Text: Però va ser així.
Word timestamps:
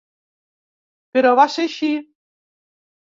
Però 1.17 1.33
va 1.39 1.45
ser 1.57 1.65
així. 1.69 1.91